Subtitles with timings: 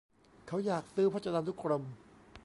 [0.47, 1.83] เขาอยากซื้อพจนานุกรม